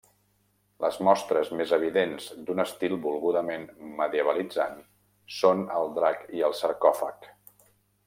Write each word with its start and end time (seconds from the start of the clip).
Les 0.85 0.95
mostres 1.07 1.51
més 1.59 1.73
evidents 1.77 2.31
d'un 2.47 2.63
estil 2.65 2.97
volgudament 3.05 3.69
medievalitzant 4.01 4.83
són 5.43 5.63
el 5.81 5.95
drac 6.01 6.29
i 6.41 6.47
el 6.51 6.61
sarcòfag. 6.65 7.35